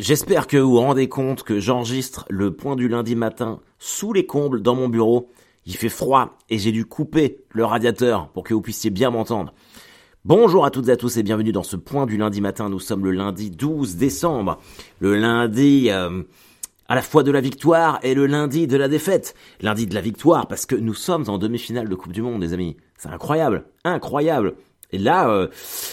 [0.00, 4.24] J'espère que vous vous rendez compte que j'enregistre le point du lundi matin sous les
[4.24, 5.30] combles dans mon bureau.
[5.66, 9.52] Il fait froid et j'ai dû couper le radiateur pour que vous puissiez bien m'entendre.
[10.24, 12.70] Bonjour à toutes et à tous et bienvenue dans ce point du lundi matin.
[12.70, 14.58] Nous sommes le lundi 12 décembre.
[15.00, 16.22] Le lundi euh,
[16.88, 19.34] à la fois de la victoire et le lundi de la défaite.
[19.60, 22.54] Lundi de la victoire parce que nous sommes en demi-finale de Coupe du Monde, les
[22.54, 22.78] amis.
[22.96, 24.54] C'est incroyable, incroyable.
[24.92, 25.48] Et là, euh,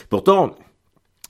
[0.10, 0.56] pourtant,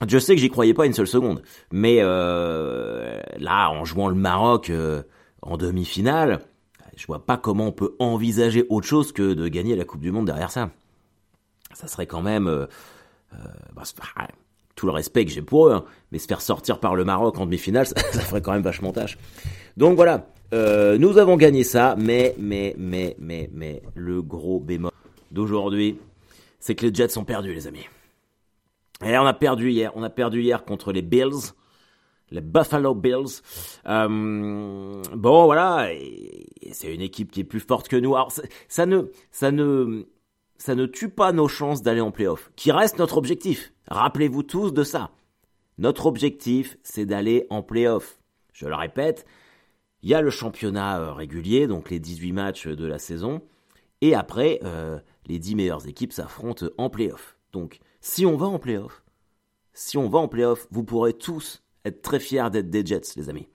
[0.05, 1.41] je sais que j'y croyais pas une seule seconde,
[1.71, 5.01] mais euh, là, en jouant le Maroc euh,
[5.41, 6.41] en demi-finale,
[6.95, 10.11] je vois pas comment on peut envisager autre chose que de gagner la Coupe du
[10.11, 10.69] Monde derrière ça.
[11.73, 12.67] Ça serait quand même euh,
[13.75, 13.83] bah,
[14.75, 17.39] tout le respect que j'ai pour eux, hein, mais se faire sortir par le Maroc
[17.39, 19.17] en demi-finale, ça, ça, ferait quand même vachement tâche.
[19.77, 24.91] Donc voilà, nous avons gagné ça, mais mais mais mais mais le gros bémol
[25.31, 25.99] d'aujourd'hui,
[26.59, 27.87] c'est que les Jets sont perdus, les amis.
[29.03, 29.91] Et on a perdu hier.
[29.95, 31.53] On a perdu hier contre les Bills.
[32.29, 33.41] Les Buffalo Bills.
[33.87, 35.89] Euh, bon, voilà.
[36.71, 38.15] C'est une équipe qui est plus forte que nous.
[38.15, 38.31] Alors,
[38.67, 40.05] ça ne, ça ne,
[40.57, 42.51] ça ne tue pas nos chances d'aller en playoff.
[42.55, 43.71] Qui reste notre objectif.
[43.87, 45.11] Rappelez-vous tous de ça.
[45.77, 48.19] Notre objectif, c'est d'aller en playoff.
[48.51, 49.25] Je le répète.
[50.01, 53.41] Il y a le championnat euh, régulier, donc les 18 matchs de la saison.
[54.01, 57.37] Et après, euh, les 10 meilleures équipes s'affrontent en playoff.
[57.51, 59.03] Donc, si on va en playoff,
[59.73, 63.29] si on va en playoff, vous pourrez tous être très fiers d'être des Jets, les
[63.29, 63.49] amis.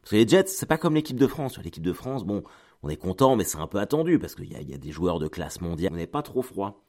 [0.00, 1.58] Parce que les Jets, c'est pas comme l'équipe de France.
[1.58, 2.44] L'équipe de France, bon,
[2.84, 5.26] on est content, mais c'est un peu attendu parce qu'il y, a, des joueurs de
[5.26, 5.92] classe mondiale.
[5.92, 6.84] On n'est pas trop froid.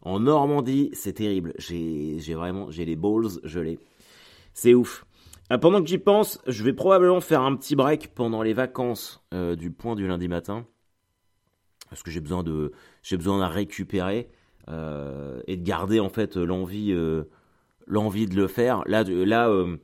[0.00, 1.52] En Normandie, c'est terrible.
[1.58, 3.78] J'ai vraiment, j'ai les balls, l'ai.
[4.54, 5.04] C'est ouf.
[5.52, 9.22] Euh, pendant que j'y pense, je vais probablement faire un petit break pendant les vacances
[9.34, 10.66] euh, du point du lundi matin,
[11.90, 14.30] parce que j'ai besoin de, j'ai besoin de récupérer.
[14.68, 17.24] Euh, et de garder en fait l'envie euh,
[17.86, 18.82] l'envie de le faire.
[18.86, 19.76] Là, là euh,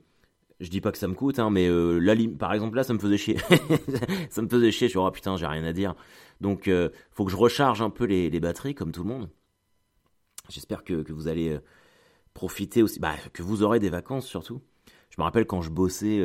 [0.61, 2.99] je dis pas que ça me coûte, hein, mais là, par exemple, là, ça me
[2.99, 3.39] faisait chier.
[4.31, 4.89] ça me faisait chier.
[4.89, 5.95] Je suis oh putain, j'ai rien à dire.
[6.41, 6.71] Donc,
[7.13, 9.31] faut que je recharge un peu les, les batteries, comme tout le monde.
[10.51, 11.59] J'espère que, que, vous allez
[12.35, 14.61] profiter aussi, bah, que vous aurez des vacances surtout.
[15.09, 16.23] Je me rappelle quand je bossais,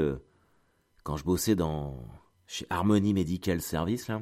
[1.03, 1.97] quand je bossais dans
[2.45, 4.21] chez Harmony Medical Service là,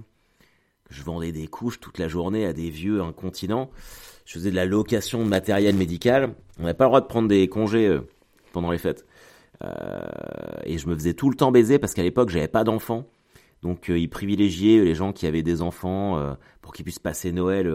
[0.89, 3.69] je vendais des couches toute la journée à des vieux incontinents.
[4.25, 6.33] Je faisais de la location de matériel médical.
[6.59, 8.01] On n'avait pas le droit de prendre des congés euh,
[8.51, 9.05] pendant les fêtes.
[9.63, 10.05] Euh,
[10.66, 13.05] et je me faisais tout le temps baiser parce qu'à l'époque, j'avais pas d'enfants.
[13.61, 17.31] Donc, euh, ils privilégiaient les gens qui avaient des enfants euh, pour qu'ils puissent passer
[17.31, 17.73] Noël.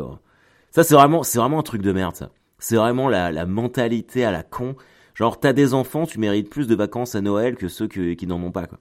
[0.70, 2.30] Ça, c'est vraiment, c'est vraiment un truc de merde, ça.
[2.58, 4.76] C'est vraiment la, la, mentalité à la con.
[5.14, 8.42] Genre, t'as des enfants, tu mérites plus de vacances à Noël que ceux qui n'en
[8.42, 8.78] ont pas, quoi.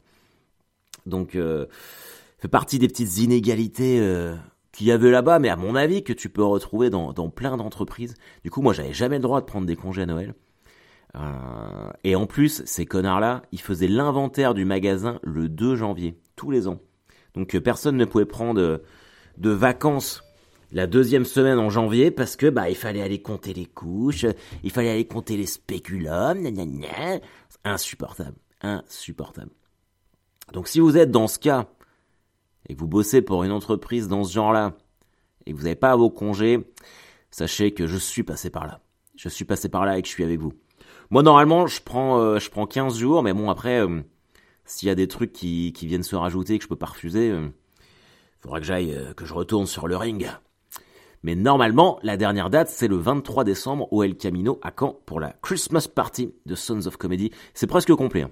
[1.05, 1.37] Donc,
[2.39, 4.35] fait partie des petites inégalités euh,
[4.71, 7.57] qu'il y avait là-bas, mais à mon avis que tu peux retrouver dans, dans plein
[7.57, 8.15] d'entreprises.
[8.43, 10.35] Du coup, moi, j'avais jamais le droit de prendre des congés à Noël.
[11.15, 16.51] Euh, et en plus, ces connards-là, ils faisaient l'inventaire du magasin le 2 janvier, tous
[16.51, 16.79] les ans.
[17.33, 18.83] Donc euh, personne ne pouvait prendre de,
[19.37, 20.23] de vacances
[20.71, 24.25] la deuxième semaine en janvier parce que bah il fallait aller compter les couches,
[24.63, 26.45] il fallait aller compter les spéculums,
[27.63, 29.51] insupportable, insupportable.
[30.53, 31.67] Donc si vous êtes dans ce cas
[32.67, 34.73] et vous bossez pour une entreprise dans ce genre-là,
[35.45, 36.59] et vous n'avez pas vos congés,
[37.31, 38.81] sachez que je suis passé par là.
[39.15, 40.53] Je suis passé par là et que je suis avec vous.
[41.09, 44.01] Moi, normalement, je prends, euh, je prends 15 jours, mais bon, après, euh,
[44.65, 46.87] s'il y a des trucs qui, qui, viennent se rajouter et que je peux pas
[46.87, 47.47] refuser, euh,
[48.41, 50.29] faudra que j'aille, euh, que je retourne sur le ring.
[51.23, 55.19] Mais normalement, la dernière date, c'est le 23 décembre au El Camino à Caen pour
[55.19, 57.31] la Christmas Party de Sons of Comedy.
[57.53, 58.23] C'est presque complet.
[58.23, 58.31] Hein.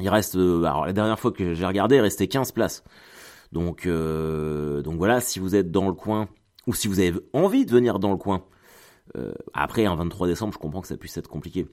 [0.00, 2.84] Il reste, alors la dernière fois que j'ai regardé, il restait 15 places.
[3.54, 6.28] Donc, euh, donc voilà, si vous êtes dans le coin,
[6.66, 8.42] ou si vous avez envie de venir dans le coin,
[9.16, 11.68] euh, après un 23 décembre, je comprends que ça puisse être compliqué.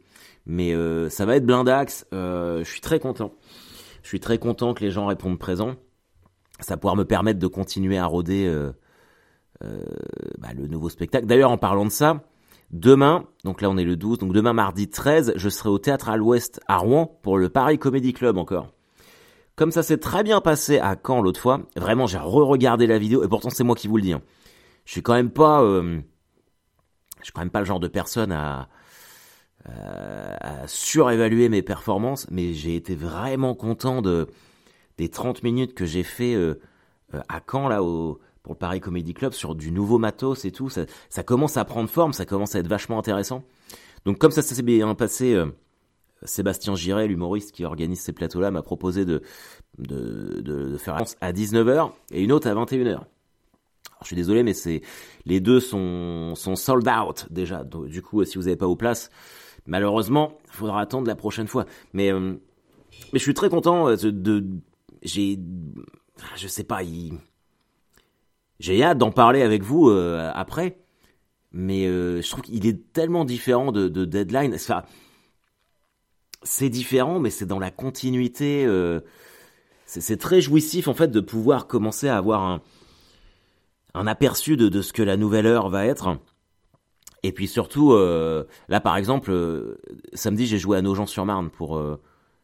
[0.46, 3.34] Mais euh, ça va être blindax, je suis très content.
[4.04, 5.76] Je suis très content que les gens répondent présent.
[6.60, 8.48] Ça va pouvoir me permettre de continuer à rôder
[9.64, 9.84] euh,
[10.38, 11.26] bah, le nouveau spectacle.
[11.26, 12.24] D'ailleurs, en parlant de ça,
[12.70, 16.10] demain, donc là on est le 12, donc demain mardi 13, je serai au Théâtre
[16.10, 18.72] à l'Ouest à Rouen pour le Paris Comedy Club encore.
[19.56, 23.24] Comme ça s'est très bien passé à Caen l'autre fois, vraiment j'ai re-regardé la vidéo
[23.24, 24.14] et pourtant c'est moi qui vous le dis.
[24.14, 24.22] Hein.
[24.86, 26.00] Je suis quand même pas, euh,
[27.20, 28.70] je suis quand même pas le genre de personne à,
[29.66, 34.28] à, surévaluer mes performances, mais j'ai été vraiment content de
[34.98, 36.60] des 30 minutes que j'ai fait euh,
[37.30, 40.70] à Caen là pour le Paris Comedy Club sur du nouveau matos et tout.
[40.70, 43.44] Ça, ça commence à prendre forme, ça commence à être vachement intéressant.
[44.06, 45.34] Donc comme ça s'est bien passé.
[45.34, 45.48] Euh,
[46.24, 49.22] Sébastien Giret, l'humoriste qui organise ces plateaux-là, m'a proposé de,
[49.78, 52.88] de, de, de faire à 19h et une autre à 21h.
[52.90, 53.06] Alors,
[54.02, 54.82] je suis désolé, mais c'est
[55.26, 57.64] les deux sont, sont sold out déjà.
[57.64, 59.10] Donc, du coup, si vous n'avez pas vos places,
[59.66, 61.66] malheureusement, il faudra attendre la prochaine fois.
[61.94, 62.36] Mais euh,
[63.14, 64.46] mais je suis très content de, de
[65.04, 65.40] j'ai,
[66.36, 66.82] je sais pas,
[68.60, 70.78] j'ai hâte d'en parler avec vous après,
[71.52, 74.54] mais je trouve qu'il est tellement différent de, de Deadline.
[74.54, 74.84] Enfin,
[76.44, 78.68] c'est différent, mais c'est dans la continuité.
[79.86, 82.62] c'est très jouissif en fait de pouvoir commencer à avoir un,
[83.94, 86.18] un aperçu de, de ce que la nouvelle heure va être.
[87.24, 89.80] Et puis surtout, euh, là par exemple, euh,
[90.14, 92.02] samedi j'ai joué à Nogent-sur-Marne pour euh,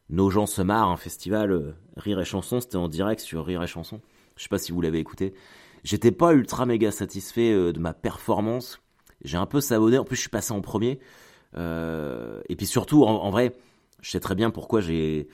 [0.08, 3.66] Nogent se marre, un festival euh, Rire et Chanson, c'était en direct sur Rire et
[3.66, 4.00] Chanson.
[4.36, 5.34] Je sais pas si vous l'avez écouté.
[5.82, 8.80] J'étais pas ultra méga satisfait de ma performance.
[9.24, 11.00] J'ai un peu savonné, en plus je suis passé en premier.
[11.56, 13.56] et puis surtout, en, vrai,
[14.00, 15.28] je sais très bien pourquoi j'ai...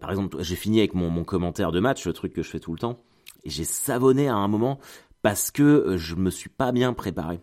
[0.00, 2.60] par exemple, j'ai fini avec mon, mon commentaire de match, le truc que je fais
[2.60, 2.98] tout le temps.
[3.44, 4.78] Et j'ai savonné à un moment
[5.22, 7.40] parce que je me suis pas bien préparé.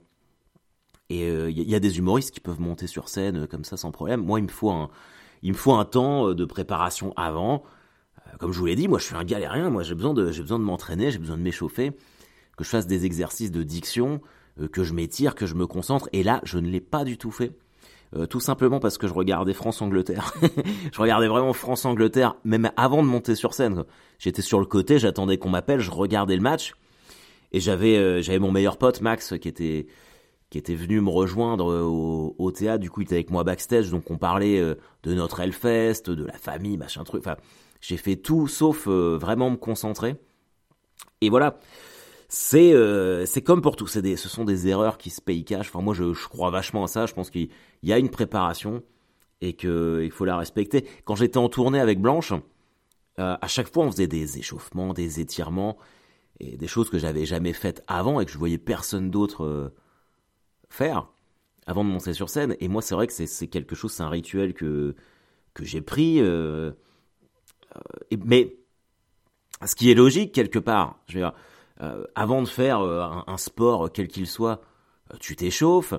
[1.10, 3.78] Et il euh, y, a des humoristes qui peuvent monter sur scène euh, comme ça
[3.78, 4.24] sans problème.
[4.24, 4.90] Moi, il me faut un,
[5.42, 7.64] il me faut un temps euh, de préparation avant.
[8.40, 9.70] Comme je vous l'ai dit, moi, je suis un galérien.
[9.70, 11.92] Moi, j'ai besoin de, j'ai besoin de m'entraîner, j'ai besoin de m'échauffer,
[12.58, 14.22] que je fasse des exercices de diction,
[14.72, 16.10] que je m'étire, que je me concentre.
[16.14, 17.52] Et là, je ne l'ai pas du tout fait.
[18.30, 20.34] Tout simplement parce que je regardais France-Angleterre.
[20.92, 23.84] je regardais vraiment France-Angleterre, même avant de monter sur scène.
[24.20, 26.74] J'étais sur le côté, j'attendais qu'on m'appelle, je regardais le match.
[27.52, 29.88] Et j'avais, j'avais mon meilleur pote, Max, qui était,
[30.54, 32.80] qui était venu me rejoindre euh, au, théâtre.
[32.80, 36.26] Du coup, il était avec moi backstage, donc on parlait euh, de notre Hellfest, de
[36.26, 37.24] la famille, machin truc.
[37.26, 37.38] Enfin,
[37.82, 40.16] j'ai fait tout sauf euh, vraiment me concentrer.
[41.22, 41.58] Et voilà,
[42.34, 43.88] c'est c'est comme pour tout.
[44.02, 45.70] Des, ce sont des erreurs qui se payent cash.
[45.70, 47.06] Enfin, moi, je, je crois vachement à ça.
[47.06, 47.50] Je pense qu'il
[47.84, 48.84] y a une préparation
[49.42, 50.88] et qu'il faut la respecter.
[51.06, 52.34] Quand j'étais en tournée avec Blanche,
[53.18, 55.78] à chaque fois, on faisait des échauffements, des étirements
[56.40, 59.72] et des choses que j'avais jamais faites avant et que je voyais personne d'autre
[60.70, 61.08] faire
[61.66, 62.56] avant de monter sur scène.
[62.60, 64.96] Et moi, c'est vrai que c'est quelque chose, c'est un rituel que,
[65.54, 66.20] que j'ai pris.
[66.20, 66.72] Euh,
[67.76, 68.56] euh, mais
[69.66, 71.34] ce qui est logique quelque part, je veux dire,
[71.84, 74.62] euh, avant de faire un, sport quel qu'il soit,
[75.20, 75.94] tu t'échauffes.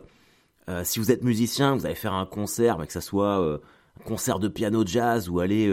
[0.83, 4.49] si vous êtes musicien, vous allez faire un concert, que ça soit un concert de
[4.49, 5.71] piano jazz ou aller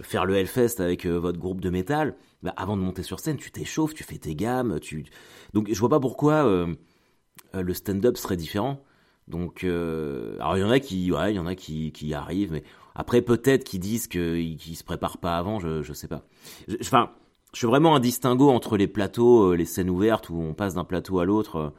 [0.00, 3.52] faire le Hellfest avec votre groupe de métal, bah, avant de monter sur scène, tu
[3.52, 4.78] t'échauffes, tu fais tes gammes.
[5.54, 6.44] Donc je vois pas pourquoi
[7.54, 8.82] euh, le stand-up serait différent.
[9.28, 12.64] Donc, euh, alors il y en a qui, il y en a qui, arrivent, mais
[12.94, 16.26] après peut-être qu'ils disent qu'ils ne se préparent pas avant, je, je sais pas.
[16.80, 17.12] Enfin,
[17.54, 20.74] je, fais vraiment un distinguo entre les plateaux, euh, les scènes ouvertes où on passe
[20.74, 21.72] d'un plateau à l'autre,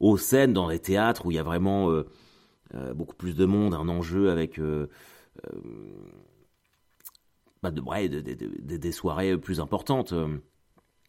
[0.00, 1.90] aux scènes dans les théâtres où il y a vraiment
[2.94, 4.58] beaucoup plus de monde, un enjeu avec
[7.62, 8.20] bah de,
[8.76, 10.14] des soirées plus importantes,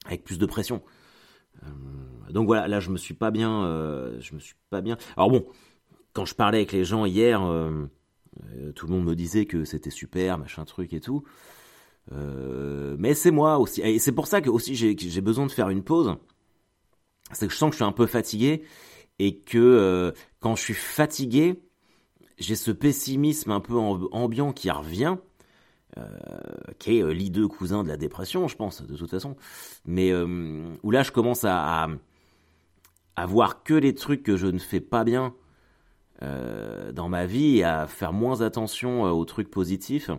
[0.05, 0.81] avec plus de pression.
[1.63, 4.97] Euh, donc voilà, là je me suis pas bien, euh, je me suis pas bien.
[5.17, 5.45] Alors bon,
[6.13, 7.87] quand je parlais avec les gens hier, euh,
[8.75, 11.23] tout le monde me disait que c'était super, machin truc et tout.
[12.09, 15.83] Mais c'est moi aussi, et c'est pour ça que aussi j'ai besoin de faire une
[15.83, 16.15] pause.
[17.31, 18.63] C'est que je sens que je suis un peu fatigué
[19.19, 21.63] et que quand je suis fatigué,
[22.37, 25.15] j'ai ce pessimisme un peu ambiant qui revient
[25.97, 26.03] euh,
[26.79, 29.35] qui est euh, l'hideux cousin de la dépression, je pense, de toute façon.
[29.85, 31.89] Mais euh, où là, je commence à,
[33.17, 35.33] à, voir que les trucs que je ne fais pas bien
[36.93, 40.11] dans ma vie et à faire moins attention aux trucs positifs.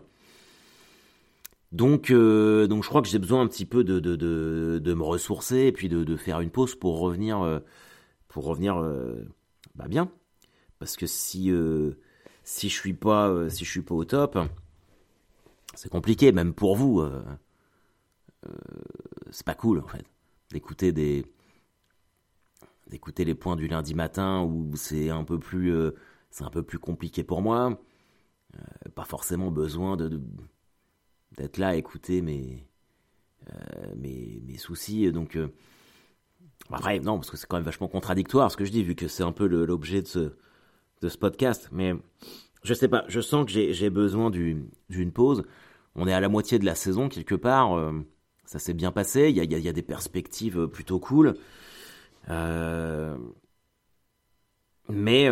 [1.73, 5.03] Donc, donc je crois que j'ai besoin un petit peu de, de, de, de me
[5.03, 7.63] ressourcer et puis de, de, faire une pause pour revenir,
[8.29, 8.77] pour revenir
[9.75, 10.11] bah bien.
[10.79, 11.51] Parce que si,
[12.45, 14.39] si je suis pas, si je suis pas au top,
[15.75, 17.01] c'est compliqué, même pour vous.
[17.01, 17.23] Euh,
[18.47, 18.53] euh,
[19.31, 20.05] c'est pas cool, en fait,
[20.51, 21.25] d'écouter des
[22.89, 25.93] d'écouter les points du lundi matin où c'est un peu plus euh,
[26.31, 27.81] c'est un peu plus compliqué pour moi.
[28.95, 30.21] pas forcément besoin de
[31.37, 32.67] d'être là à écouter mes
[33.97, 35.11] mes, mes soucis.
[35.11, 35.37] Donc
[36.71, 39.09] après, non, parce que c'est quand même vachement contradictoire ce que je dis, vu que
[39.09, 40.33] c'est un peu l'objet de ce,
[41.01, 41.69] de ce podcast.
[41.73, 41.95] Mais
[42.63, 45.45] je sais pas, je sens que j'ai besoin d'une pause.
[45.95, 47.77] On est à la moitié de la saison quelque part.
[47.77, 47.93] Euh,
[48.45, 49.29] ça s'est bien passé.
[49.29, 51.35] Il y a, y a, des perspectives euh, plutôt cool.
[52.31, 53.17] Euh,
[54.89, 55.29] mais,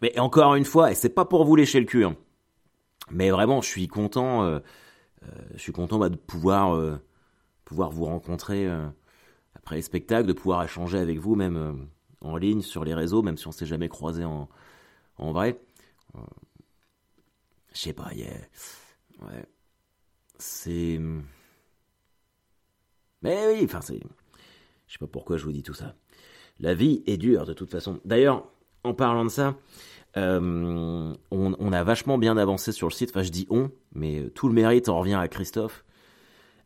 [0.00, 2.16] mais encore une fois, et c'est pas pour vous lécher le cul, hein,
[3.10, 4.60] mais vraiment, je suis content.
[5.54, 6.78] je suis content bah, de pouvoir,
[7.64, 8.68] pouvoir vous rencontrer
[9.54, 11.88] après les spectacles, de pouvoir échanger avec vous même
[12.20, 14.48] en ligne sur les réseaux, même si on s'est jamais croisé en,
[15.16, 15.60] en vrai,
[16.16, 16.20] euh,
[17.72, 19.46] je sais pas, ouais,
[20.38, 21.00] c'est.
[23.22, 24.00] Mais oui, enfin, c'est.
[24.86, 25.94] Je sais pas pourquoi je vous dis tout ça.
[26.58, 28.00] La vie est dure de toute façon.
[28.04, 28.51] D'ailleurs,
[28.84, 29.54] en parlant de ça,
[30.16, 33.10] on, on, a vachement bien avancé sur le site.
[33.10, 35.84] Enfin, je dis on, mais tout le mérite en revient à Christophe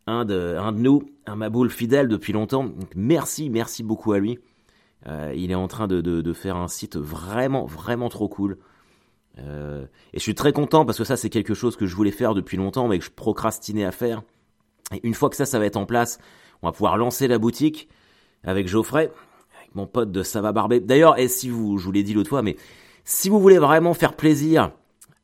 [0.06, 2.70] un de, nous, un Maboul fidèle depuis longtemps.
[2.94, 4.38] Merci, merci beaucoup à lui.
[5.06, 8.58] Euh, il est en train de, faire un site vraiment, vraiment trop cool.
[9.38, 12.10] Euh, et je suis très content parce que ça, c'est quelque chose que je voulais
[12.10, 14.22] faire depuis longtemps, mais que je procrastinais à faire.
[14.94, 16.18] Et une fois que ça, ça va être en place,
[16.62, 17.88] on va pouvoir lancer la boutique
[18.44, 19.10] avec Geoffrey,
[19.76, 20.80] mon pote de Sava Barbé.
[20.80, 22.56] D'ailleurs, et si vous, je vous l'ai dit l'autre fois, mais
[23.04, 24.72] si vous voulez vraiment faire plaisir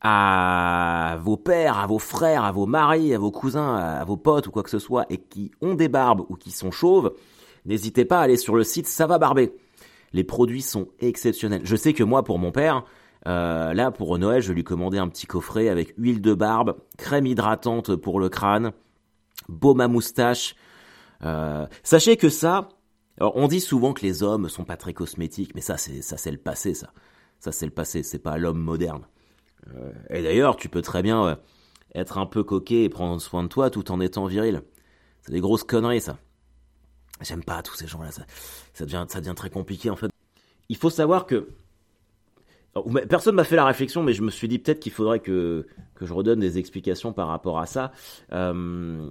[0.01, 4.47] à vos pères, à vos frères, à vos maris, à vos cousins, à vos potes
[4.47, 7.13] ou quoi que ce soit, et qui ont des barbes ou qui sont chauves,
[7.65, 9.19] n'hésitez pas à aller sur le site Ça va.
[10.13, 11.63] Les produits sont exceptionnels.
[11.65, 12.85] Je sais que moi, pour mon père,
[13.27, 17.27] euh, là, pour Noël, je lui commandais un petit coffret avec huile de barbe, crème
[17.27, 18.73] hydratante pour le crâne,
[19.49, 20.57] baume à moustache.
[21.25, 22.69] Euh, sachez que ça,
[23.19, 26.17] alors on dit souvent que les hommes sont pas très cosmétiques, mais ça, c'est ça,
[26.17, 26.93] c'est le passé, ça.
[27.43, 28.03] Ça, c'est le passé.
[28.05, 29.05] C'est pas l'homme moderne.
[29.75, 31.39] Euh, et d'ailleurs, tu peux très bien
[31.95, 34.63] être un peu coquet et prendre soin de toi tout en étant viril.
[35.23, 36.19] C'est des grosses conneries, ça.
[37.21, 38.13] J'aime pas tous ces gens-là.
[38.13, 38.25] Ça,
[38.75, 40.11] ça, devient, ça devient très compliqué, en fait.
[40.69, 41.49] Il faut savoir que.
[43.09, 46.07] Personne m'a fait la réflexion, mais je me suis dit peut-être qu'il faudrait que, que
[46.07, 47.93] je redonne des explications par rapport à ça.
[48.33, 49.11] Euh,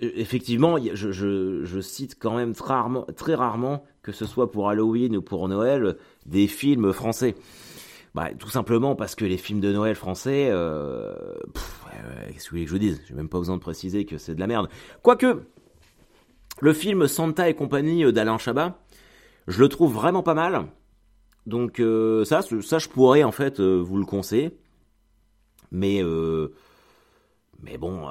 [0.00, 5.22] effectivement, je, cite quand même très rarement, très rarement, que ce soit pour Halloween ou
[5.22, 7.34] pour Noël, des films français.
[8.14, 11.14] Bah, tout simplement parce que les films de Noël français, euh,
[12.32, 13.02] qu'est-ce que vous voulez que je vous dise?
[13.06, 14.68] J'ai même pas besoin de préciser que c'est de la merde.
[15.02, 15.42] Quoique,
[16.60, 18.78] le film Santa et compagnie euh, d'Alain Chabat,
[19.46, 20.66] je le trouve vraiment pas mal.
[21.46, 24.58] Donc euh, ça, ça, je pourrais en fait euh, vous le conseiller.
[25.70, 26.02] Mais
[27.60, 28.08] mais bon,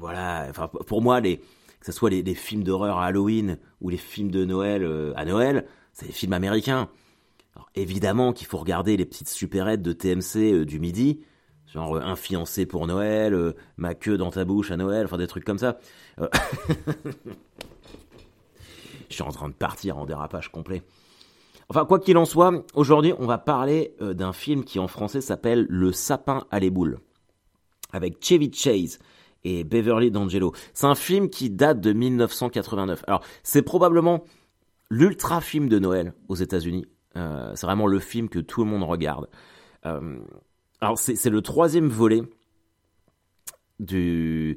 [0.00, 0.46] voilà.
[0.50, 1.36] Enfin, pour moi, que
[1.82, 6.06] ce soit les, films d'horreur à Halloween ou les films de Noël à Noël, c'est
[6.06, 6.88] des films américains
[7.74, 11.20] évidemment qu'il faut regarder les petites supérettes de TMC euh, du midi,
[11.66, 15.18] genre euh, un fiancé pour Noël, euh, ma queue dans ta bouche à Noël, enfin
[15.18, 15.78] des trucs comme ça.
[19.08, 20.82] Je suis en train de partir en dérapage complet.
[21.70, 25.66] Enfin, quoi qu'il en soit, aujourd'hui, on va parler d'un film qui en français s'appelle
[25.68, 26.98] Le sapin à les boules,
[27.92, 28.98] avec Chevy Chase
[29.44, 30.52] et Beverly D'Angelo.
[30.74, 33.04] C'est un film qui date de 1989.
[33.06, 34.24] Alors, c'est probablement
[34.90, 36.86] l'ultra film de Noël aux États-Unis.
[37.16, 39.28] Euh, c'est vraiment le film que tout le monde regarde.
[39.86, 40.18] Euh,
[40.80, 42.22] alors c'est le troisième volet
[43.80, 44.56] d'une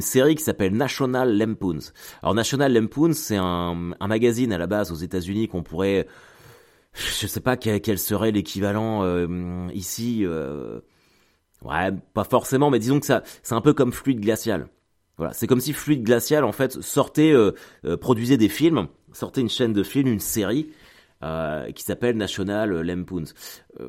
[0.00, 1.92] série qui s'appelle National Lampoons.
[2.22, 6.06] Alors National Lampoons, c'est un, magazine à la base aux États-Unis qu'on pourrait,
[6.94, 10.24] je sais pas quel, serait l'équivalent euh, ici.
[11.64, 14.68] Ouais, pas forcément, mais disons que ça, c'est un peu comme Fluide Glacial.
[15.18, 17.34] Voilà, c'est comme si Fluide Glacial en fait sortait,
[18.00, 20.70] produisait des films, sortait une chaîne de films, une série,
[21.22, 23.26] euh, qui s'appelle National Lampoons.
[23.78, 23.88] Euh,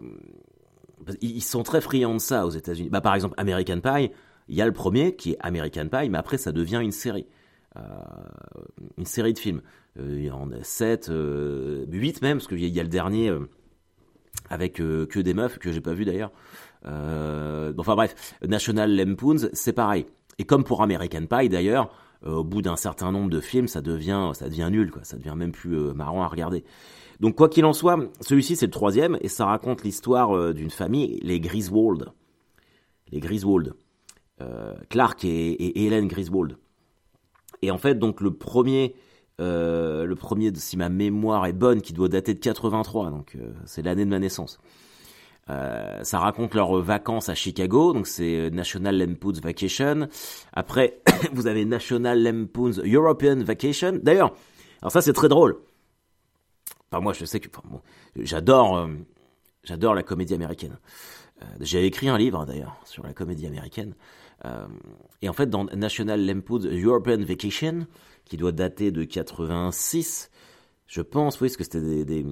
[1.22, 2.90] ils sont très friands de ça aux États-Unis.
[2.92, 4.12] Bah, par exemple, American Pie,
[4.50, 7.26] il y a le premier qui est American Pie, mais après ça devient une série.
[7.76, 7.82] Euh,
[9.00, 9.62] une série de films.
[9.98, 13.36] il y en a 7, 8 même, parce qu'il y, a le dernier
[14.52, 16.32] avec que des meufs, que j'ai pas vu d'ailleurs.
[16.86, 20.06] Enfin bref, National Lampoons, c'est pareil.
[20.40, 21.90] Et comme pour American Pie d'ailleurs,
[22.26, 25.04] au bout d'un certain nombre de films, ça devient, ça devient nul, quoi.
[25.04, 26.64] Ça devient même plus marrant à regarder.
[27.20, 30.70] Donc quoi qu'il en soit, celui-ci c'est le troisième et ça raconte l'histoire euh, d'une
[30.70, 32.12] famille, les Griswold.
[33.12, 33.74] Les Griswold.
[34.42, 36.58] Euh, Clark et, Helen Griswold.
[37.62, 38.96] Et en fait, donc le premier,
[39.40, 43.84] euh, le premier, si ma mémoire est bonne, qui doit dater de 83, donc c'est
[43.84, 44.60] l'année de ma naissance.
[45.48, 50.08] Ça raconte leurs vacances à Chicago, donc c'est National Lampoon's Vacation.
[50.54, 51.02] Après,
[51.34, 54.00] vous avez National Lampoon's European Vacation.
[54.02, 54.34] D'ailleurs,
[54.82, 55.58] alors ça c'est très drôle
[57.02, 57.50] moi, je sais que
[58.16, 58.88] j'adore, euh,
[59.64, 60.78] j'adore la comédie américaine.
[61.42, 63.96] Euh, j'ai écrit un livre d'ailleurs sur la comédie américaine.
[64.46, 64.68] Euh,
[65.22, 67.88] et en fait, dans National Lampoon's European Vacation,
[68.26, 70.30] qui doit dater de 86,
[70.88, 72.26] je pense, oui, parce que c'était des, des,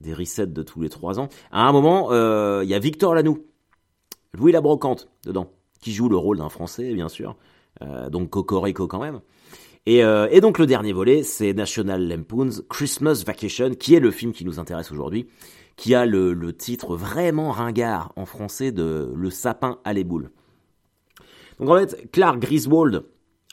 [0.00, 1.28] des, resets de tous les trois ans.
[1.50, 2.10] À un moment,
[2.62, 3.44] il y a Victor Lanoux,
[4.34, 7.36] Louis la Brocante dedans, qui joue le rôle d'un Français, bien sûr.
[8.10, 9.20] donc Cocorico quand même.
[9.88, 14.32] Euh, et, donc le dernier volet, c'est National Lampoon's Christmas Vacation, qui est le film
[14.32, 15.28] qui nous intéresse aujourd'hui,
[15.76, 20.30] qui a le, titre vraiment ringard en français de Le sapin à les boules.
[21.58, 23.04] Donc en fait, Clark Griswold,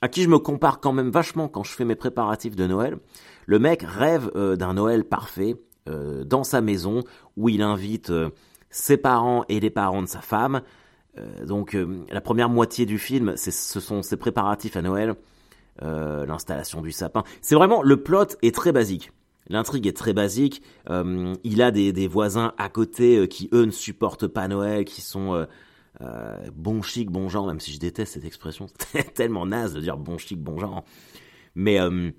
[0.01, 2.97] à qui je me compare quand même vachement quand je fais mes préparatifs de Noël,
[3.45, 5.55] le mec rêve euh, d'un Noël parfait
[5.87, 7.03] euh, dans sa maison
[7.35, 8.11] où il invite
[8.69, 10.61] ses parents et les parents de sa femme.
[11.45, 11.75] donc
[12.11, 15.15] la première moitié du film, ce sont ses préparatifs à Noël
[15.83, 17.23] euh, l'installation du sapin.
[17.41, 19.11] C'est vraiment le plot est très basique.
[19.49, 20.61] L'intrigue est très basique.
[20.89, 25.01] Euh, il a des, voisins à côté euh, qui eux ne supportent pas Noël, qui
[25.01, 25.45] sont euh,
[26.01, 29.81] euh, bon chic, bon genre, même si je déteste cette expression, c'est tellement naze de
[29.81, 30.83] dire bon chic, bon genre.
[31.55, 32.11] Mais euh,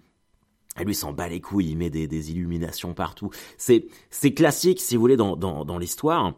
[0.85, 3.30] lui s'en bat les couilles, il met des, illuminations partout.
[3.56, 3.88] C'est
[4.35, 6.35] classique si vous voulez dans l'histoire,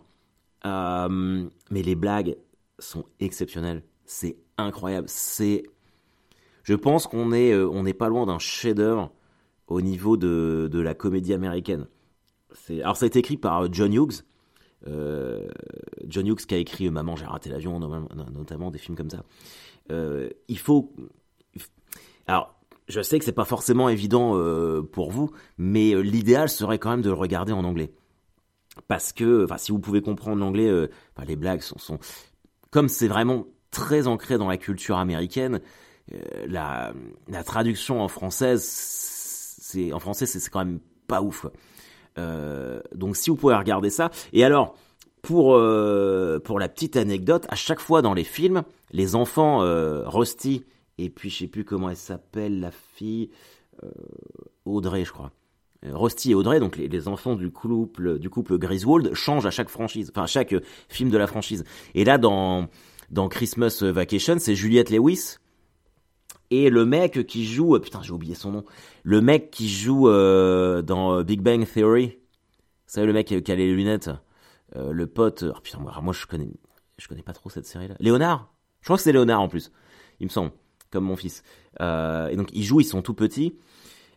[0.66, 2.36] euh, mais les blagues
[2.78, 3.82] sont exceptionnelles.
[4.04, 5.08] C'est incroyable.
[5.08, 5.64] C'est
[6.62, 9.12] je pense qu'on on n'est pas loin d'un chef-d'œuvre
[9.66, 11.86] au niveau de, la comédie américaine.
[12.68, 14.24] Alors ça a été écrit par John Hughes.
[14.86, 15.48] Euh,
[16.06, 19.24] John Hughes qui a écrit Maman j'ai raté l'avion notamment des films comme ça.
[19.90, 20.92] Euh, il faut
[22.26, 22.59] alors
[22.90, 26.90] je sais que c'est pas forcément évident euh, pour vous, mais euh, l'idéal serait quand
[26.90, 27.92] même de le regarder en anglais.
[28.88, 30.88] Parce que, enfin, si vous pouvez comprendre l'anglais, euh,
[31.26, 31.98] les blagues sont,
[32.70, 35.60] comme c'est vraiment très ancré dans la culture américaine,
[36.46, 36.92] la,
[37.28, 41.46] la traduction en française, c'est en français, c'est quand même pas ouf.
[42.16, 44.76] Donc, si vous pouvez regarder ça, et alors.
[45.22, 45.48] Pour,
[46.44, 49.58] pour la petite anecdote, à chaque fois dans les films, les enfants
[50.06, 50.64] Rusty
[51.00, 53.30] et puis je sais plus comment elle s'appelle la fille
[53.82, 53.90] euh,
[54.66, 55.32] Audrey je crois.
[55.86, 59.70] Euh, Rusty et Audrey donc les, enfants du couple du couple Griswold changent à chaque
[59.70, 61.64] franchise enfin à chaque euh, film de la franchise.
[61.94, 62.68] Et là dans
[63.10, 65.36] dans Christmas Vacation c'est Juliette Lewis
[66.50, 68.64] et le mec qui joue putain j'ai oublié son nom
[69.02, 72.08] le mec qui joue dans Big Bang Theory.
[72.08, 74.10] Vous savez le mec qui a les lunettes
[74.76, 76.50] le pote oh, putain moi, moi je connais
[76.98, 78.52] je connais pas trop cette série là Léonard?
[78.82, 79.72] Je crois que c'est Léonard en plus
[80.20, 80.52] il me semble
[80.90, 81.42] comme mon fils.
[81.80, 83.56] Euh, et donc ils jouent, ils sont tout petits.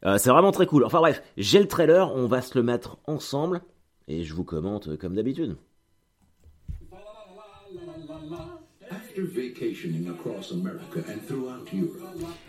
[0.05, 0.83] Euh, c'est vraiment très cool.
[0.83, 3.61] Enfin bref, j'ai le trailer, on va se le mettre ensemble
[4.07, 5.55] et je vous commente comme d'habitude.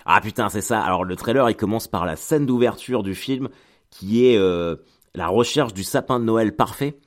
[0.04, 0.80] Ah putain, c'est ça.
[0.80, 3.48] Alors le trailer, il commence par la scène d'ouverture du film
[3.90, 4.76] qui est euh,
[5.14, 6.98] la recherche du sapin de Noël parfait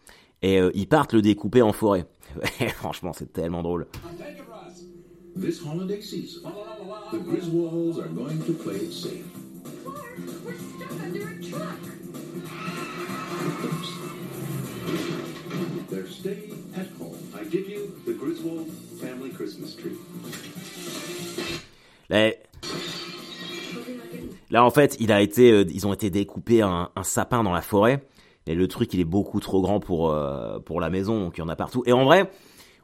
[0.42, 2.06] et ils partent le découper en forêt.
[2.76, 3.88] Franchement, c'est tellement drôle.
[5.38, 6.42] This holiday season,
[7.12, 9.24] the Griswolds are going to play it safe.
[10.44, 11.78] We're stuck under a truck.
[15.92, 17.20] They're staying at home.
[17.40, 18.68] I give you the Griswold
[19.00, 19.96] family Christmas tree.
[22.10, 22.32] Là,
[24.50, 27.54] là, en fait, il a été, euh, ils ont été découpés un, un, sapin dans
[27.54, 28.08] la forêt.
[28.48, 31.42] Et le truc, il est beaucoup trop grand pour euh, pour la maison, donc il
[31.42, 31.84] y en a partout.
[31.86, 32.32] Et en vrai,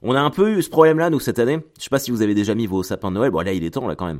[0.04, 1.60] on a un peu eu ce problème-là, nous, cette année.
[1.78, 3.32] Je sais pas si vous avez déjà mis vos sapins de Noël.
[3.32, 4.20] Bon, là, il est temps, là, quand même.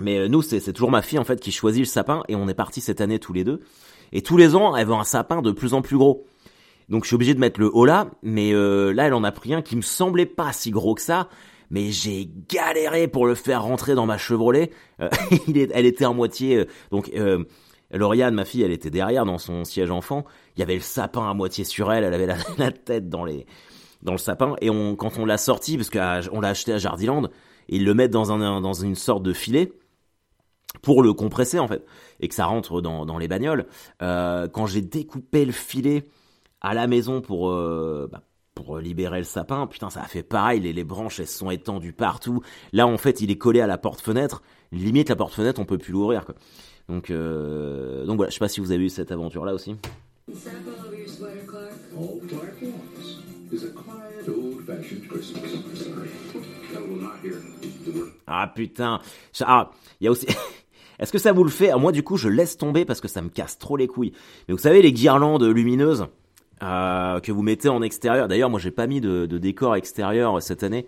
[0.00, 2.22] Mais euh, nous, c'est toujours ma fille, en fait, qui choisit le sapin.
[2.28, 3.60] Et on est parti cette année tous les deux.
[4.12, 6.26] Et tous les ans, elle veut un sapin de plus en plus gros.
[6.90, 8.10] Donc, je suis obligé de mettre le haut là.
[8.22, 11.02] Mais euh, là, elle en a pris un qui me semblait pas si gros que
[11.02, 11.28] ça.
[11.70, 14.70] Mais j'ai galéré pour le faire rentrer dans ma Chevrolet.
[15.00, 15.08] Euh,
[15.48, 16.58] il est, elle était en moitié...
[16.58, 17.10] Euh, donc...
[17.16, 17.44] Euh,
[17.94, 20.24] Lauriane, ma fille, elle était derrière dans son siège enfant.
[20.56, 22.04] Il y avait le sapin à moitié sur elle.
[22.04, 23.44] Elle avait la, la tête dans les
[24.02, 27.28] dans le sapin et on, quand on l'a sorti, parce qu'on l'a acheté à Jardiland,
[27.68, 29.72] ils le mettent dans, un, dans une sorte de filet
[30.80, 31.84] pour le compresser en fait
[32.20, 33.66] et que ça rentre dans, dans les bagnoles.
[34.00, 36.06] Euh, quand j'ai découpé le filet
[36.60, 38.22] à la maison pour euh, bah,
[38.54, 41.92] pour libérer le sapin, putain ça a fait pareil, les, les branches elles sont étendues
[41.92, 42.42] partout.
[42.72, 45.92] Là en fait il est collé à la porte-fenêtre, limite la porte-fenêtre on peut plus
[45.92, 46.34] l'ouvrir quoi.
[46.88, 49.76] Donc euh, donc voilà, je sais pas si vous avez eu cette aventure là aussi.
[58.26, 59.00] Ah putain.
[59.42, 60.26] Ah, il y a aussi.
[60.98, 61.70] Est-ce que ça vous le fait?
[61.70, 64.12] Ah, Moi, du coup, je laisse tomber parce que ça me casse trop les couilles.
[64.48, 66.06] Mais vous savez, les guirlandes lumineuses
[66.62, 68.28] euh, que vous mettez en extérieur.
[68.28, 70.86] D'ailleurs, moi, j'ai pas mis de, décor extérieur cette année,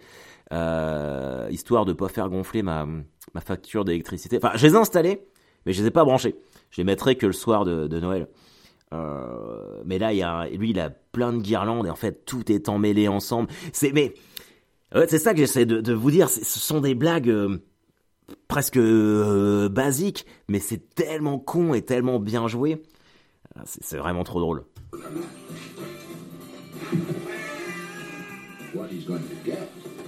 [0.53, 2.87] euh, histoire de pas faire gonfler ma,
[3.35, 4.38] ma facture d'électricité.
[4.38, 5.20] Enfin, je les ai installées,
[5.66, 6.37] mais je les ai pas branchées.
[6.70, 8.29] Je les mettrai que le soir de Noël.
[8.95, 12.51] Euh, mais là, il a, lui, il a plein de guirlandes et en fait, tout
[12.51, 13.49] est emmêlé ensemble.
[13.73, 14.15] C'est, mais,
[14.95, 16.29] ouais, c'est ça que j'essaie de, vous dire.
[16.31, 17.59] Ce sont des blagues euh,
[18.49, 22.83] presque euh, basiques, mais c'est tellement con et tellement bien joué.
[23.57, 24.65] Ah, c'est vraiment trop drôle.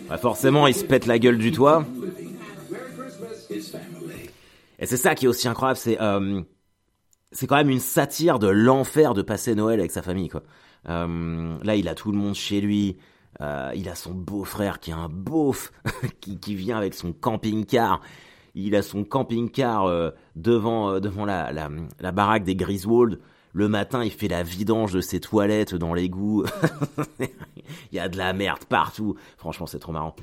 [0.08, 1.84] Bah forcément, il se pète la gueule du toit.
[4.78, 5.98] Et c'est ça qui est aussi incroyable, c'est
[7.32, 10.42] c'est quand même une satire de l'enfer de passer Noël avec sa famille quoi.
[10.88, 12.96] Euh, là, il a tout le monde chez lui.
[13.40, 15.72] Euh, il a son beau-frère qui est un beauf
[16.20, 18.00] qui, qui vient avec son camping-car.
[18.54, 21.68] Il a son camping-car euh, devant devant la, la,
[22.00, 23.20] la, baraque des Griswold.
[23.56, 26.44] Le matin, il fait la vidange de ses toilettes dans l'égout.
[27.18, 29.16] il y a de la merde partout.
[29.38, 30.14] Franchement, c'est trop marrant.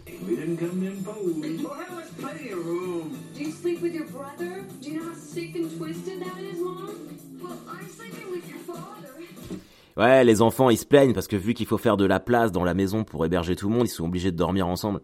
[9.97, 12.51] Ouais, les enfants ils se plaignent parce que vu qu'il faut faire de la place
[12.51, 15.01] dans la maison pour héberger tout le monde, ils sont obligés de dormir ensemble.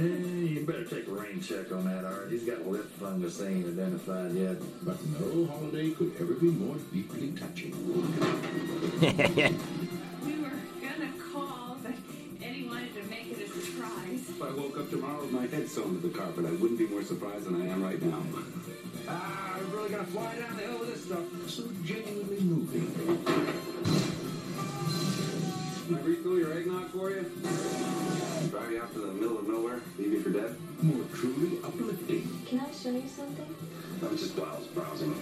[0.00, 2.30] Eh, you better take a rain check on that, all right?
[2.30, 4.56] He's got lip fungus that ain't identified yet.
[4.82, 7.72] But no holiday could ever be more deeply touching.
[7.92, 9.08] we
[10.40, 11.92] were gonna call, but
[12.42, 14.30] Eddie wanted to make it a surprise.
[14.30, 16.86] If I woke up tomorrow with my head sewn to the carpet, I wouldn't be
[16.86, 18.22] more surprised than I am right now.
[19.08, 21.24] ah, I'm really gonna fly down the hill with this stuff.
[21.46, 24.19] So genuinely moving.
[25.90, 27.22] Can I refill your eggnog for you?
[28.50, 30.54] Drive you out to the middle of nowhere, leave you for dead?
[30.82, 32.30] More truly uplifting.
[32.46, 33.56] Can I show you something?
[34.00, 35.12] I was just while I was browsing.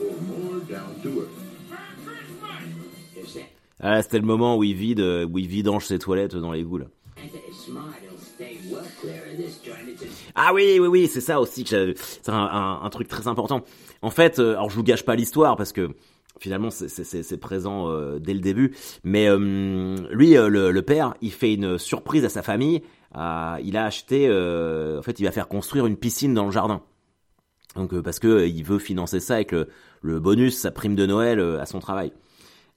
[0.00, 1.28] Or more down to earth.
[3.80, 6.86] Ah, c'était le moment où il vide, où il vidange ses toilettes dans les là.
[10.34, 13.62] Ah oui, oui, oui, c'est ça aussi c'est un, un, un, truc très important.
[14.00, 15.90] En fait, euh, alors je vous gâche pas l'histoire parce que
[16.40, 21.32] finalement c'est présent euh, dès le début, mais euh, lui, euh, le, le, père, il
[21.32, 22.82] fait une surprise à sa famille.
[23.16, 26.82] Euh, il a acheté, en fait, il va faire construire une piscine dans le jardin.
[27.76, 29.68] Donc parce que il veut financer ça avec le,
[30.00, 32.12] le bonus, sa prime de Noël à son travail.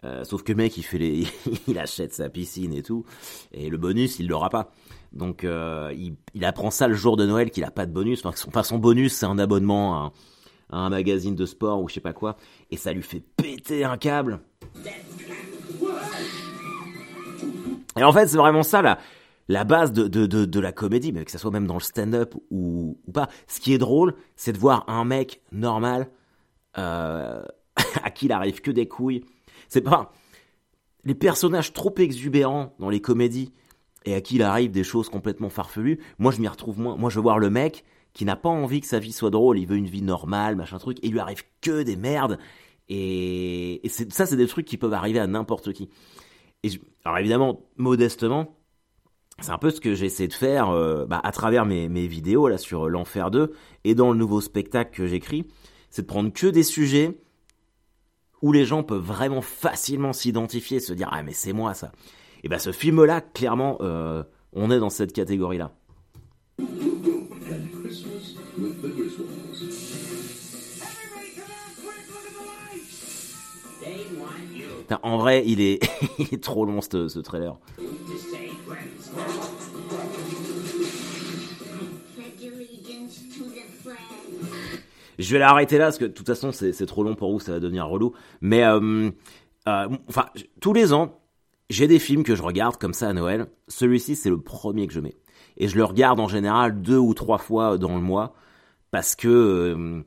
[0.03, 1.27] Euh, sauf que mec, il fait les,
[1.67, 3.05] il achète sa piscine et tout,
[3.51, 4.71] et le bonus, il l'aura pas.
[5.13, 8.23] Donc, euh, il, il, apprend ça le jour de Noël qu'il a pas de bonus.
[8.23, 10.11] Enfin, son, enfin, son bonus, c'est un abonnement un,
[10.69, 12.37] à un, magazine de sport ou je sais pas quoi,
[12.71, 14.39] et ça lui fait péter un câble.
[17.97, 18.99] Et en fait, c'est vraiment ça la,
[19.47, 22.35] la base de, de, de, la comédie, mais que ça soit même dans le stand-up
[22.51, 23.27] ou, ou pas.
[23.47, 26.09] Ce qui est drôle, c'est de voir un mec normal
[26.77, 27.43] euh,
[28.03, 29.23] à qui il arrive que des couilles
[29.69, 30.11] c'est pas
[31.03, 33.53] les personnages trop exubérants dans les comédies
[34.05, 35.99] et à qui il arrive des choses complètement farfelues.
[36.19, 36.97] Moi, je m'y retrouve moins.
[36.97, 37.83] Moi, je veux voir le mec
[38.17, 40.79] qui n'a pas envie que sa vie soit drôle, il veut une vie normale, machin
[40.79, 42.39] truc, et il lui arrive que des merdes.
[42.89, 45.87] Et, ça, c'est des trucs qui peuvent arriver à n'importe qui.
[47.05, 48.57] Alors évidemment, modestement,
[49.39, 52.57] c'est un peu ce que j'essaie de faire euh, bah, à travers mes, vidéos là
[52.57, 53.53] sur l'enfer 2
[53.83, 55.45] et dans le nouveau spectacle que j'écris,
[55.91, 57.21] c'est de prendre que des sujets
[58.41, 61.91] où les gens peuvent vraiment facilement s'identifier, se dire ah mais c'est moi ça.
[62.43, 65.13] Et ben ce film-là, clairement, euh, on est dans cette
[75.03, 75.79] En vrai, il est,
[76.41, 77.57] trop long ce, trailer.
[85.19, 87.53] Je vais l'arrêter là parce que de toute façon c'est trop long pour vous, ça
[87.53, 88.13] va devenir relou.
[88.41, 89.09] Mais euh,
[89.67, 90.25] euh, enfin,
[90.61, 91.19] tous les ans,
[91.69, 93.47] j'ai des films que je regarde comme ça à Noël.
[93.67, 95.15] Celui-ci c'est le premier que je mets
[95.57, 98.35] et je le regarde en général deux ou trois fois dans le mois
[98.91, 100.03] parce que euh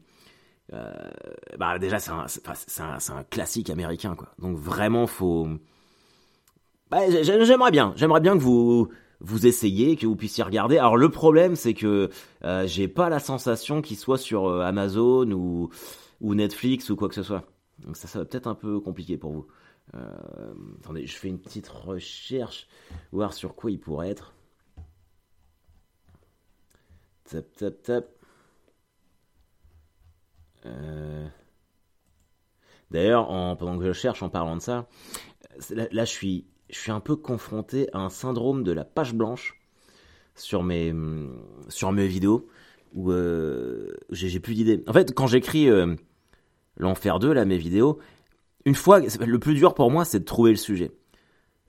[1.58, 4.28] bah déjà c'est un, classique américain quoi.
[4.38, 5.48] Donc vraiment faut.
[6.90, 8.88] Bah, j'aimerais bien, j'aimerais bien que vous
[9.20, 10.78] vous essayez, que vous puissiez regarder.
[10.78, 12.10] Alors le problème, c'est que
[12.44, 15.70] euh, j'ai pas la sensation qu'il soit sur euh, Amazon ou,
[16.20, 17.44] Netflix ou quoi que ce soit.
[17.80, 19.46] Donc ça, ça va peut-être un peu compliqué pour vous.
[19.94, 20.52] Euh,
[20.82, 22.68] attendez, je fais une petite recherche,
[23.12, 24.34] voir sur quoi il pourrait être.
[27.24, 28.19] Tap, tap, tap.
[30.66, 31.26] Euh...
[32.90, 34.88] D'ailleurs, pendant que je cherche en parlant de ça,
[35.70, 39.60] là, je suis je suis un peu confronté à un syndrome de la page blanche
[40.36, 40.94] sur mes,
[41.68, 42.48] sur mes vidéos
[42.94, 44.82] où euh, j'ai plus d'idées.
[44.86, 45.94] En fait, quand j'écris euh,
[46.76, 47.98] l'enfer 2, là, mes vidéos,
[48.64, 50.92] une fois, le plus dur pour moi, c'est de trouver le sujet.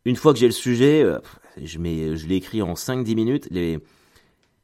[0.05, 1.05] Une fois que j'ai le sujet,
[1.61, 3.47] je, mets, je l'écris en 5-10 minutes.
[3.51, 3.79] Les,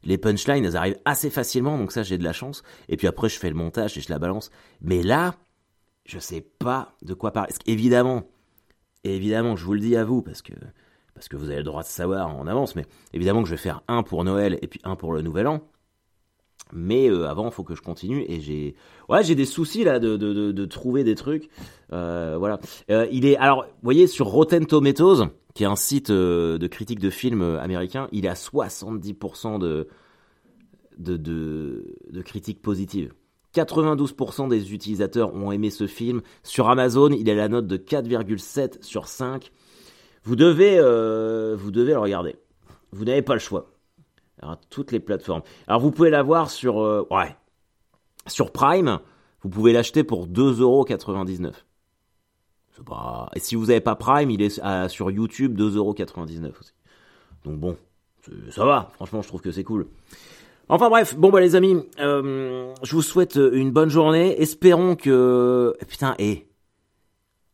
[0.04, 2.64] les punchlines, elles arrivent assez facilement, donc ça, j'ai de la chance.
[2.90, 4.52] Et puis après, je fais le montage et je la balance.
[4.82, 5.36] Mais là,
[6.06, 7.54] je sais pas de quoi parler.
[7.66, 8.24] Évidemment,
[9.04, 10.54] et évidemment, je vous le dis à vous, parce que,
[11.14, 13.62] parce que vous avez le droit de savoir en avance, mais évidemment que je vais
[13.62, 15.62] faire un pour Noël et puis un pour le Nouvel An.
[16.74, 18.76] Mais euh, avant, faut que je continue et j'ai
[19.10, 21.50] ouais j'ai des soucis là de, de, de, trouver des trucs.
[21.94, 22.60] Euh, voilà.
[22.90, 26.68] Euh, il est alors, vous voyez sur Rotten Tomatoes, qui est un site euh, de
[26.68, 29.88] critique de films américain, il est à 70% de
[30.98, 33.14] de, de critiques positives.
[33.56, 36.22] 92% des utilisateurs ont aimé ce film.
[36.44, 39.52] Sur Amazon, il a la note de 4,7 sur 5.
[40.24, 40.78] Vous devez,
[41.56, 42.36] vous devez le regarder.
[42.92, 43.77] Vous n'avez pas le choix.
[44.42, 45.42] Alors, toutes les plateformes.
[45.68, 47.36] Alors, vous pouvez l'avoir sur, euh, ouais,
[48.28, 49.00] sur Prime.
[49.42, 51.54] Vous pouvez l'acheter pour 2,99€.
[52.86, 53.30] Pas...
[53.36, 56.74] Et si vous n'avez pas Prime, il est à, sur YouTube 2,99€ aussi.
[57.44, 57.78] Donc bon,
[58.52, 58.92] ça va.
[58.94, 59.88] Franchement, je trouve que c'est cool.
[60.70, 64.40] Enfin bref, bon bah les amis, euh, je vous souhaite une bonne journée.
[64.42, 66.48] Espérons que putain et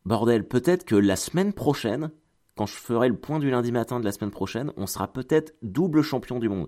[0.06, 2.12] bordel, peut-être que la semaine prochaine,
[2.56, 5.56] quand je ferai le point du lundi matin de la semaine prochaine, on sera peut-être
[5.62, 6.68] double champion du monde.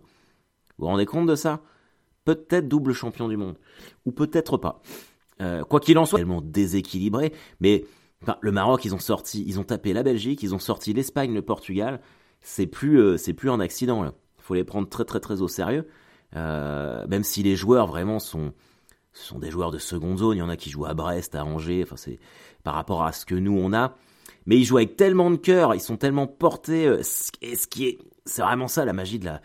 [0.77, 1.61] Vous vous rendez compte de ça?
[2.25, 3.57] Peut-être double champion du monde
[4.05, 4.81] ou peut-être pas.
[5.41, 7.85] Euh, quoi qu'il en soit, tellement déséquilibré, mais
[8.41, 11.41] le Maroc, ils ont sorti, ils ont tapé la Belgique, ils ont sorti l'Espagne, le
[11.41, 12.01] Portugal.
[12.41, 14.05] C'est plus, euh, c'est plus un accident.
[14.05, 15.87] Il faut les prendre très très très au sérieux.
[16.35, 18.53] Euh, même si les joueurs vraiment sont,
[19.13, 20.37] sont des joueurs de seconde zone.
[20.37, 21.83] Il y en a qui jouent à Brest, à Angers.
[21.83, 22.19] Enfin, c'est
[22.63, 23.95] par rapport à ce que nous on a.
[24.45, 26.87] Mais ils jouent avec tellement de cœur, ils sont tellement portés.
[26.87, 27.01] Euh,
[27.41, 29.41] et ce qui est, c'est vraiment ça la magie de la,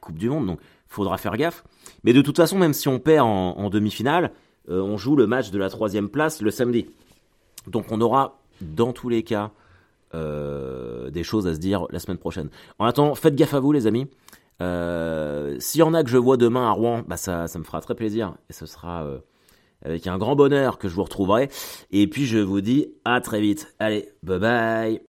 [0.00, 0.46] Coupe du Monde.
[0.46, 1.64] Donc, faudra faire gaffe.
[2.04, 4.32] Mais de toute façon, même si on perd en, demi-finale,
[4.68, 6.86] euh, on joue le match de la troisième place le samedi.
[7.66, 9.50] Donc, on aura dans tous les cas
[10.14, 12.50] euh, des choses à se dire la semaine prochaine.
[12.78, 14.08] En attendant, faites gaffe à vous, les amis.
[14.60, 17.64] Euh, S'il y en a que je vois demain à Rouen, bah ça, ça me
[17.64, 19.18] fera très plaisir et ce sera euh,
[19.84, 21.48] avec un grand bonheur que je vous retrouverai.
[21.90, 23.74] Et puis je vous dis à très vite.
[23.78, 25.11] Allez, bye bye.